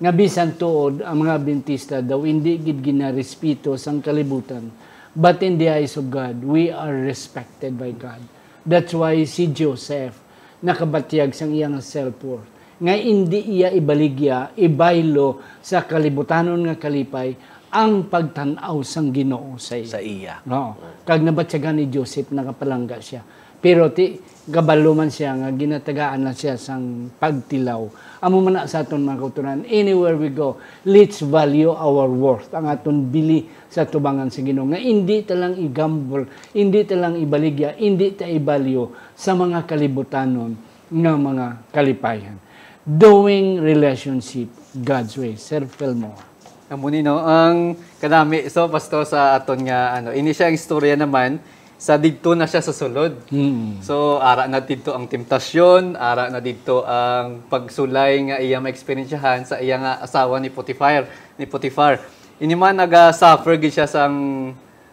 [0.00, 4.72] Nga bisan tuod ang mga Adventista daw hindi gid ginarespeto sang kalibutan.
[5.12, 8.24] But in the eyes of God, we are respected by God.
[8.64, 10.24] That's why si Joseph
[10.64, 12.48] nakabatyag sang iyang self-worth.
[12.76, 17.32] Nga hindi iya ibaligya, ibaylo sa kalibutanon nga kalipay
[17.72, 19.88] ang pagtanaw sang Ginoo sa iya.
[19.88, 20.34] Sa iya.
[20.44, 20.76] No.
[21.04, 23.24] Kag nabatyagan ni Joseph nakapalangga siya.
[23.60, 24.16] Pero ti
[24.46, 27.82] gabalo man siya nga ginatagaan na siya sang pagtilaw
[28.22, 30.54] amo man sa aton mga kauturan anywhere we go
[30.86, 36.30] let's value our worth ang aton bili sa tubangan sa Ginoo nga hindi talang i-gamble
[36.54, 40.52] hindi talang ibaligya hindi ta i-value sa mga kalibutanon
[40.86, 42.36] nga mga kalipayan
[42.86, 49.70] doing relationship God's way Sir Fillmore Amo ni no, ang kanami so pastor sa aton
[49.70, 51.38] nga ano, ini siya ang istorya naman
[51.78, 53.14] sa didto na siya sa sulod.
[53.30, 53.86] Mm.
[53.86, 59.62] So ara na dito ang temptasyon, ara na dito ang pagsulay nga iya maeksperiensyahan sa
[59.62, 61.06] iya nga asawa ni Potiphar,
[61.38, 62.02] ni Potiphar.
[62.42, 64.50] Ini man naga-suffer gid siya sang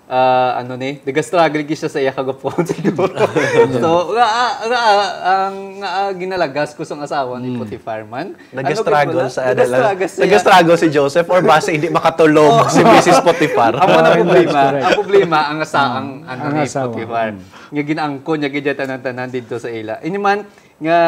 [0.08, 3.16] ah, ano ni, naga-struggle gid siya sa iya kagapon siguro.
[3.84, 4.28] so nga
[4.68, 4.82] nga
[5.24, 8.36] ang nga, ginalagas ko sang asawa ni Potiphar man.
[8.52, 9.96] Nag-struggle sa adala.
[9.96, 10.22] Nag-struggle siya.
[10.28, 13.24] Nag-struggle si Joseph or base hindi makatulog si Mrs.
[13.24, 13.80] Potiphar.
[13.80, 14.62] Amo na problema.
[14.76, 16.92] ang problema ang asa ang ano ni asawa.
[16.92, 17.32] Potiphar.
[17.72, 20.04] Nga ginaangko niya gid tanan-tanan dito sa ila.
[20.04, 20.44] Ini man
[20.84, 21.00] nga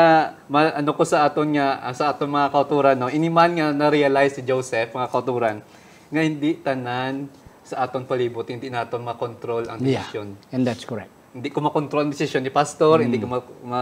[0.48, 3.12] ma, ano ko sa aton nga sa aton mga kauturan no.
[3.12, 5.60] Ini man nga na-realize si Joseph mga kauturan
[6.10, 7.28] nga hindi tanan
[7.66, 10.38] sa aton palibot hindi naton makontrol ang Yeah, desisyon.
[10.54, 11.10] and that's correct.
[11.36, 13.82] Hindi ko makontrol ang desisyon ni pastor, hindi ko ma, ma,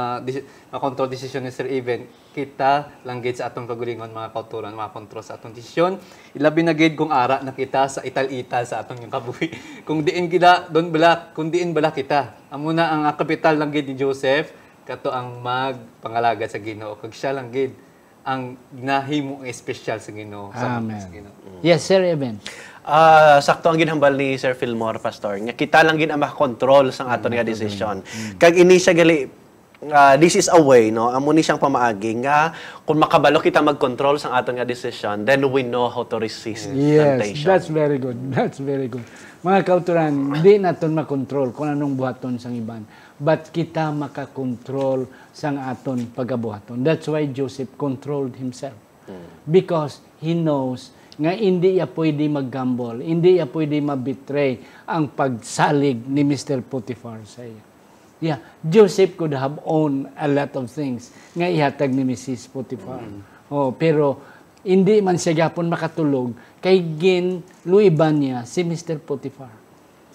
[0.74, 2.10] makontrol desisyon ni Sir Even.
[2.34, 6.02] Kita lang gid sa atong kagalingon mga kauturan, makontrol sa atong desisyon.
[6.34, 9.54] Ilabi na gid kung ara na kita sa ital-ital sa atong yung kabuhi.
[9.86, 12.34] Kung diin gila doon bala, kung diin bala kita.
[12.50, 14.50] Amo na ang kapital lang gid ni Joseph
[14.84, 16.98] kato ang magpangalaga sa Ginoo.
[16.98, 17.72] Kag siya lang gid
[18.24, 20.52] ang nahimo ang espesyal sa Ginoo.
[20.56, 20.96] Sa Amen.
[20.98, 21.36] sa Ginoo.
[21.60, 22.40] Yes, Sir Eben.
[22.84, 27.08] Ah, sakto ang ginhambal ni Sir Fillmore pastor nga kita lang gid ang makakontrol sang
[27.08, 28.04] aton nga decision.
[28.36, 29.24] Kag ini siya gali
[29.88, 32.52] ah, this is a way no amo ni siyang pamaagi nga
[32.84, 37.24] kung makabalo kita mag-control sang aton nga decision then we know how to resist Yes,
[37.24, 37.48] temptation.
[37.48, 38.20] that's very good.
[38.36, 39.08] That's very good.
[39.44, 42.84] Mga kauturan, di naton makontrol kung anong buhaton sang iban.
[43.16, 46.84] But kita makakontrol sang aton pagabuhaton.
[46.84, 48.76] That's why Joseph controlled himself.
[49.44, 56.26] Because he knows nga hindi ya pwede mag-gamble, hindi ya pwede mabetray ang pagsalig ni
[56.26, 56.62] Mr.
[56.66, 57.64] Potiphar sa iya.
[58.24, 62.48] Yeah, Joseph could have owned a lot of things nga ihatag ni Mrs.
[62.48, 63.04] Potiphar.
[63.52, 64.24] Oh, pero
[64.64, 66.32] hindi man siya gapon makatulog
[66.64, 68.96] kay gin luiban niya si Mr.
[69.04, 69.52] Potiphar.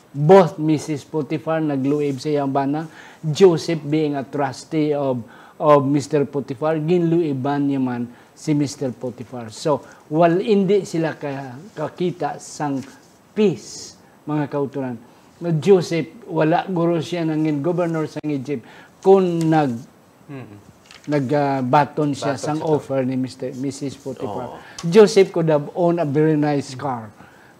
[0.08, 1.04] Both Mrs.
[1.04, 2.88] Potiphar nagluib sa iyang bana,
[3.20, 5.20] Joseph being a trustee of
[5.58, 6.22] of Mr.
[6.24, 8.06] Potiphar, ginluiban niya man
[8.38, 8.94] si Mr.
[8.94, 9.50] Potiphar.
[9.50, 12.78] So, wal hindi sila ka, kakita sang
[13.34, 13.98] peace,
[14.30, 14.94] mga kauturan.
[15.58, 18.62] Joseph, wala guro siya ng governor sa Egypt
[19.02, 19.74] kung nag
[21.08, 23.56] nagbaton siya sang offer ni Mr.
[23.56, 23.96] Mrs.
[23.96, 24.60] Potiphar.
[24.84, 27.08] Joseph could have owned a very nice car.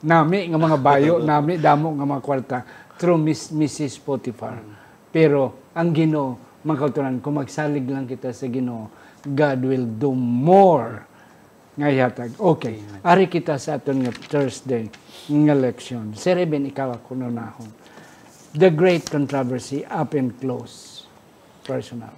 [0.05, 2.57] Nami nga mga bayo, nami damo nga mga kwarta
[3.01, 3.99] through Miss, Mrs.
[3.99, 4.61] Potiphar.
[5.09, 8.93] Pero ang Ginoo, mga kauturan, kung magsalig lang kita sa Ginoo,
[9.27, 11.09] God will do more
[11.79, 12.11] nga.
[12.39, 12.83] Okay.
[13.07, 14.91] Ari kita sa aton nga Thursday
[15.31, 16.15] nga leksyon.
[16.19, 17.71] Sir Eben, ikaw ako nunahon.
[18.59, 21.07] The great controversy up and close.
[21.63, 22.11] Personal.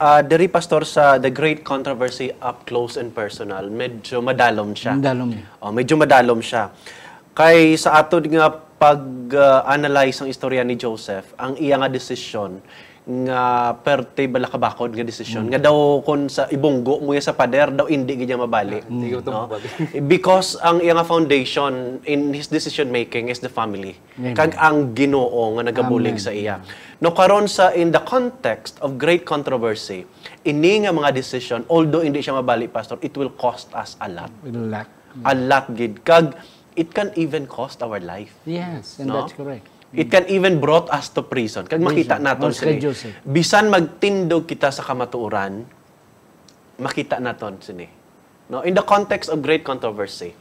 [0.00, 4.96] Ah, diri pastor sa the great controversy up close and personal, medyo madalom siya.
[4.96, 5.46] Ang dalom niya.
[5.60, 6.72] Oh, medyo madalom siya.
[7.36, 8.48] Kay sa ato nga
[8.80, 12.64] pag-analyze ang istorya ni Joseph, ang iya nga desisyon
[13.10, 17.90] nga perte bala kabakod nga desisyon nga daw kon sa ibunggo mo sa pader daw
[17.90, 19.50] hindi gid niya mabali ito no?
[20.12, 24.38] because ang iya nga foundation in his decision making is the family Amen.
[24.38, 26.22] kag ang Ginoo nga nagabulig Amen.
[26.22, 26.62] sa iya
[27.02, 30.06] no karon sa in the context of great controversy
[30.46, 34.30] ini nga mga decision although hindi siya mabali pastor it will cost us a lot
[35.26, 36.38] a lot gid kag
[36.78, 39.26] it can even cost our life Yes, and No?
[39.26, 39.66] that's correct.
[39.90, 41.66] It can even brought us to prison.
[41.66, 42.78] Kag makita naton sini.
[43.26, 45.66] Bisan magtindog kita sa kamatuoran,
[46.78, 47.90] makita naton sini.
[48.50, 50.34] No, in the context of great controversy,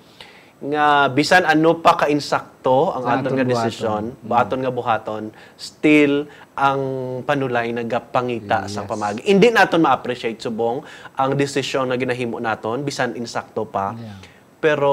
[0.59, 5.23] nga bisan ano pa kainsakto ang aton aton nga desisyon, buhaton nga buhaton,
[5.55, 6.27] still
[6.59, 6.81] ang
[7.23, 9.23] panulay nagapangita sa pamagi.
[9.23, 10.83] Hindi naton ma-appreciate subong
[11.15, 13.95] ang desisyon na ginahimo naton bisan insakto pa.
[13.95, 14.19] Yeah.
[14.59, 14.91] Pero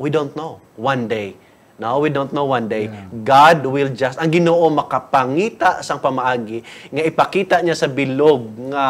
[0.00, 0.56] we don't know.
[0.80, 1.36] One day,
[1.78, 2.90] no, we don't know one day.
[3.12, 8.84] God will just, ang ginoo makapangita sang pamaagi, nga ipakita niya sa bilog nga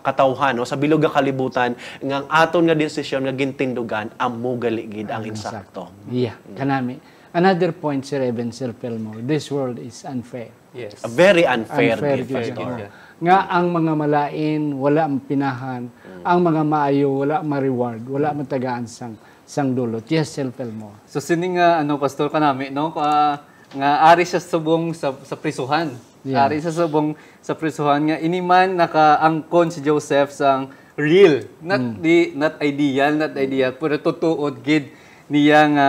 [0.00, 5.12] katawhan, no, sa bilog nga kalibutan, nga ang aton nga desisyon nga gintindugan, amo galigid
[5.12, 5.92] ang insakto.
[6.10, 6.98] Yeah, kanami.
[7.36, 10.48] Another point, Sir Eben, Sir Pelmo, this world is unfair.
[10.72, 11.04] Yes.
[11.04, 12.88] A very unfair, unfair yeah.
[13.16, 15.88] Nga ang mga malain, wala ang pinahan.
[16.20, 18.08] Ang mga maayo, wala ma-reward.
[18.08, 20.02] Wala matagaan sang, sang dulot.
[20.10, 20.90] Yes, Sir Pelmo.
[21.06, 23.40] So sini nga ano pastor kanami no ka
[23.72, 25.94] nga ari siya subong sa sa prisuhan.
[26.26, 26.50] Yeah.
[26.50, 32.58] Ari sa subong sa prisuhan nga iniman nakaangkon si Joseph sang real, not di not
[32.58, 34.90] ideal, not ideal, pero tutuod gid
[35.30, 35.88] niya nga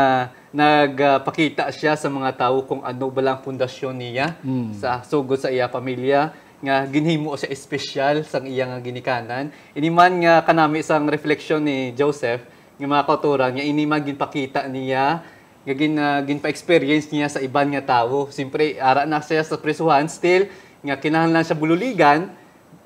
[0.54, 4.38] nagpakita siya sa mga tao kung ano balang pundasyon niya
[4.78, 9.50] sa sugod sa iya pamilya nga ginhimo siya espesyal sang iya nga ginikanan.
[9.74, 12.46] Iniman nga kanami sang refleksyon ni Joseph
[12.78, 15.26] nga mga kauturan nga iniman ginpakita niya
[15.68, 18.32] nga gin, uh, ginpa-experience niya sa iban nga tao.
[18.32, 20.48] Siyempre, ara na siya sa prisuhan, still,
[20.80, 22.32] nga kinahanglan siya bululigan,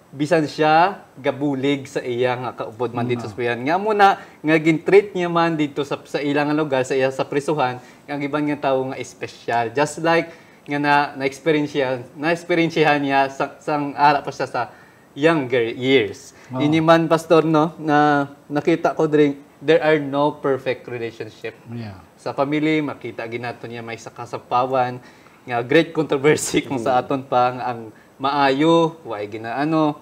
[0.09, 3.61] bisan siya gabulig sa iya nga kaupod man dito sa prisuhan.
[3.61, 7.77] Nga muna, nga gin-treat niya man dito sa, sa ilang lugar, sa iya sa prisuhan,
[8.09, 9.69] ang iban nga tao nga espesyal.
[9.77, 10.33] Just like,
[10.65, 14.73] nga na, na-experience siya, na-experience niya sa, sang ara pa siya sa
[15.13, 16.33] younger years.
[16.49, 21.53] Ini man, Pastor, no, na nakita ko din, there are no perfect relationship.
[21.69, 22.01] Yeah.
[22.21, 25.01] sa family makita ginato niya may sa kasapawan
[25.41, 27.79] nga great controversy kung sa aton pa nga ang
[28.21, 29.97] maayo way ginaano.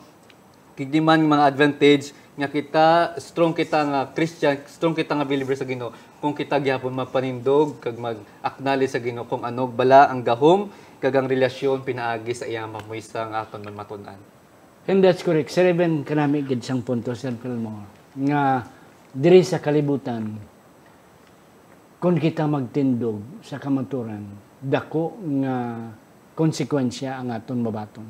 [0.75, 2.87] Kini man mga advantage nga kita
[3.19, 5.91] strong kita nga Christian strong kita nga believer sa Ginoo.
[6.19, 11.27] Kung kita gyapon mapanindog kag mag-acknowledge sa Ginoo kung ano bala ang gahom kag ang
[11.27, 14.19] relasyon pinaagi sa iyang mamuisa nga aton man matun-an.
[14.87, 15.51] And that's correct.
[15.51, 17.85] Sir Eben, kanami gid sang punto, Sir Pilmore,
[18.17, 18.65] nga
[19.13, 20.37] diri sa kalibutan,
[21.99, 24.23] kung kita magtindog sa kamaturan,
[24.59, 25.55] dako nga
[26.35, 28.07] konsekwensya ang aton mabaton.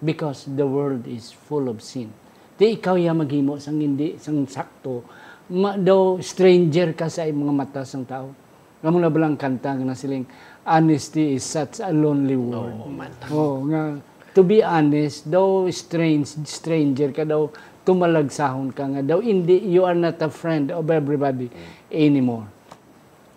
[0.00, 2.08] Because the world is full of sin.
[2.56, 5.04] Di ikaw ya maghimo sang hindi sang sakto,
[5.52, 8.32] ma, daw stranger ka sa mga mata sang tao.
[8.80, 10.24] Ngamo na balang kanta nga siling
[10.64, 12.80] honesty is such a lonely word.
[12.88, 13.12] Man.
[13.28, 14.00] Oh, nga
[14.32, 17.50] to be honest, daw strange stranger ka daw
[17.90, 21.50] tumalagsahon ka nga daw hindi you are not a friend of everybody
[21.90, 22.46] anymore.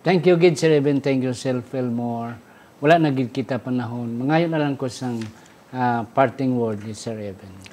[0.06, 2.38] Thank you gid Sir Eben, thank you Sir Fillmore.
[2.78, 4.13] Wala na gid kita panahon.
[4.13, 5.18] Mangayon na lang ko sang
[5.74, 7.18] ah, parting word ni Sir.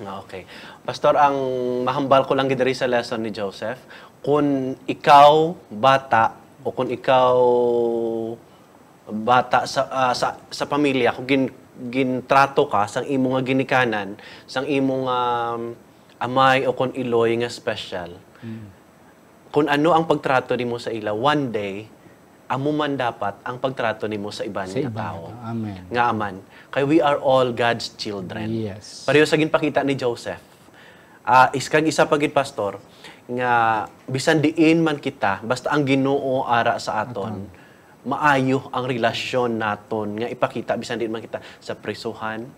[0.01, 0.49] Ah, Okay.
[0.81, 1.37] Pastor, ang
[1.85, 3.85] mahambal ko lang gid sa lesson ni Joseph,
[4.25, 6.33] kung ikaw bata
[6.65, 7.37] o kung ikaw
[9.11, 11.45] bata sa ah, sa, sa pamilya, kung gin,
[11.91, 14.17] gintrato ka sang imo nga ginikanan,
[14.47, 15.19] sang imo nga
[15.59, 15.90] um,
[16.21, 18.21] amay o kung iloy nga special.
[19.51, 21.75] Kung ano ang pagtrato nimo sa ila, one day
[22.51, 25.31] amo man dapat ang pagtrato nimo sa iban nga tao.
[25.43, 25.87] Amen.
[25.87, 26.35] Nga aman.
[26.71, 28.51] Kay we are all God's children.
[28.51, 29.07] Yes.
[29.07, 30.43] Pareho sa ginpakita ni Joseph.
[31.23, 32.83] Ah, iskang isa pagit pastor
[33.31, 37.47] nga bisan diin man kita basta ang Ginoo ara sa aton
[38.03, 42.51] maayo ang relasyon naton nga ipakita bisan diin man kita sa prisuhan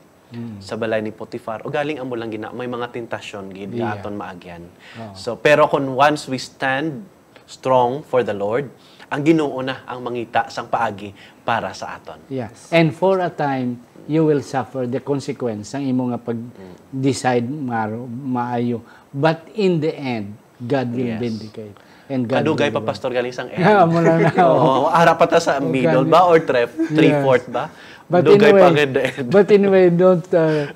[0.58, 3.94] sa balay ni Potifar o galing amo lang gina may mga tentasyon gid Yeah.
[3.94, 4.64] aton maagyan.
[5.12, 7.04] So pero kung once we stand
[7.44, 8.72] strong for the Lord,
[9.06, 12.16] ang Ginoo na ang mangita sang paagi para sa aton.
[12.26, 12.48] Yeah.
[12.72, 13.76] And for a time,
[14.08, 18.80] you will suffer the consequence ng imo nga pag-decide maro, maayo.
[19.12, 21.20] But in the end, God will Yes.
[21.20, 21.76] vindicate.
[22.08, 23.62] And God Kadugay pa pastor galing sang end.
[23.62, 24.32] Amo lang na.
[24.48, 27.68] Oo, ara pa ta sa middle ba or tref, three-fourth ba?
[28.12, 30.68] But Dugay pa anyway, but anyway, don't uh,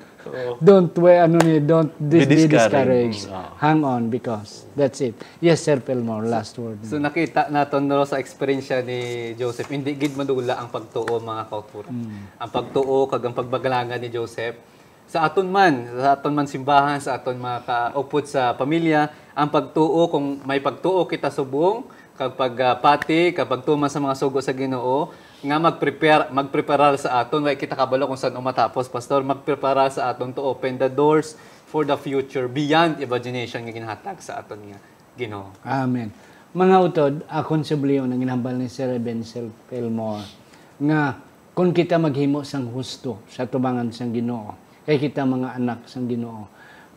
[0.57, 3.29] don't way ano ni don't dis- Be be discouraged.
[3.29, 3.61] discouraged.
[3.61, 5.13] Hang on because that's it.
[5.37, 6.81] Yes, Sir Pelmore, last word.
[6.81, 11.93] So nakita naton no sa experience ni Joseph, hindi gid madula ang pagtuo mga kauturan.
[12.41, 14.57] Ang pagtuo kag ang pagbagalangan ni Joseph
[15.07, 17.63] sa aton man, sa aton man simbahan, sa aton mga
[17.95, 21.87] kaupod sa pamilya, ang pagtuo kung may pagtuo kita subong
[22.19, 27.53] kag pagpati, kapag tuman sa mga sugo sa Ginoo, nga mag-prepare magpreparar sa aton way
[27.53, 31.37] kita kabalo kung saan umatapos pastor magprepara sa aton to open the doors
[31.69, 34.79] for the future beyond imagination nga ginhatag sa aton nga
[35.17, 35.49] Ginoo.
[35.65, 36.13] Amen.
[36.53, 40.23] Mga utod, akong subliyon ang ginambal ni Sir Benzel Pelmore
[40.77, 41.17] nga
[41.57, 44.53] kung kita maghimo sang husto sa tubangan sang Ginoo,
[44.85, 46.45] kay kita mga anak sang Ginoo,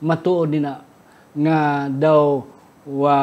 [0.04, 0.84] matuod na
[1.32, 2.44] nga daw
[2.84, 3.16] wa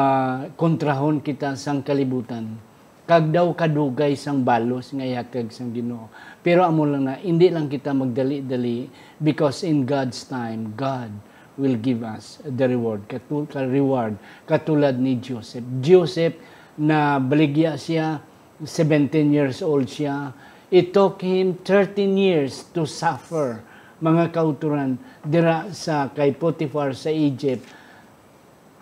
[0.58, 2.67] kontrahon kita sang kalibutan.
[3.08, 6.12] Kag daw kadugay sang balos nga ihatag sang Ginoo.
[6.44, 8.84] Pero amo lang na hindi lang kita magdali-dali
[9.16, 11.08] because in God's time God
[11.56, 13.08] will give us the reward.
[13.08, 15.64] Katul ka reward katulad ni Joseph.
[15.80, 16.36] Joseph
[16.76, 18.20] na baligya siya
[18.60, 20.36] 17 years old siya.
[20.68, 23.64] It took him 13 years to suffer
[24.04, 27.64] mga kauturan dira sa kay Potiphar sa Egypt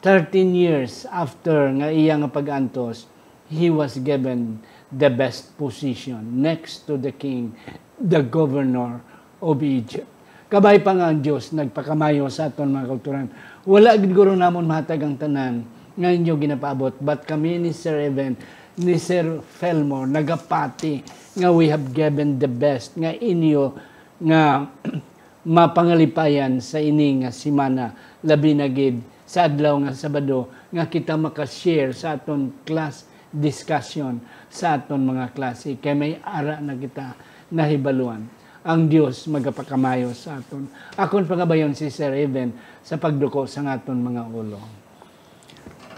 [0.04, 3.10] 13 years after nga iya nga pag-antos,
[3.50, 4.58] he was given
[4.90, 7.54] the best position next to the king,
[7.98, 9.02] the governor
[9.42, 10.06] of Egypt.
[10.46, 13.26] Kabay pa nga ang Diyos, nagpakamayo sa aton mga kauturan.
[13.66, 15.66] Wala gid guro namon mahatag ang tanan
[15.98, 16.94] nga inyo ginapaabot.
[17.02, 18.38] But kami ni Sir Evan,
[18.78, 21.02] ni Sir Felmore, nagapati
[21.34, 23.74] nga we have given the best nga inyo
[24.22, 24.70] nga
[25.56, 27.92] mapangalipayan sa ini nga simana
[28.22, 34.80] labi na gid sa adlaw nga Sabado nga kita maka-share sa aton class discussion sa
[34.80, 37.12] aton mga klase kay may ara na kita
[37.52, 38.24] nahibaluan
[38.64, 40.64] ang Dios magapakamayo sa aton
[40.96, 44.86] akon pangabayon si Sir Even sa pagduko sa aton mga ulo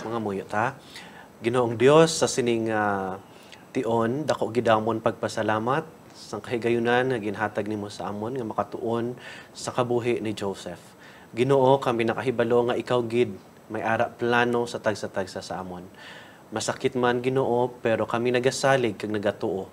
[0.04, 0.78] mga muyo ta.
[1.42, 3.18] Ginoong Dios sa sining ah,
[3.74, 9.14] tion dako gidamon pagpasalamat sa kahigayunan nga ginhatag nimo sa amon nga makatuon
[9.54, 10.82] sa kabuhi ni Joseph.
[11.30, 13.34] Ginoo kami nakahibalo nga ikaw gid
[13.68, 15.84] may ara plano sa tagsa-tagsa sa amon.
[16.48, 19.68] Masakit man Ginoo pero kami nagasalig kag nagatuo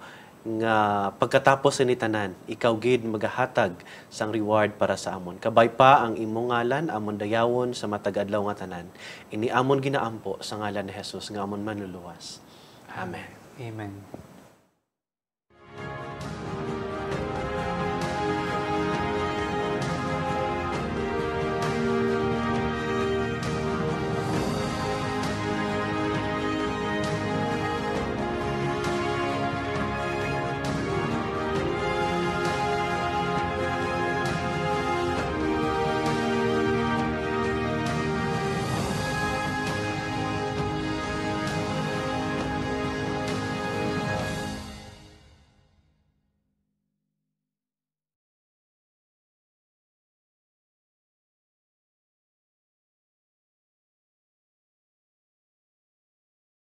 [0.46, 3.74] nga pagkatapos sa tanan ikaw gid magahatag
[4.14, 5.42] sang reward para sa amon.
[5.42, 8.86] Kabay pa ang imong ngalan amon dayawon sa matag adlaw nga tanan.
[9.34, 12.46] Ini amon ginaampo sa ngalan ni Jesus nga amon manluluwas.
[12.94, 13.26] Amen.
[13.58, 14.25] Amen.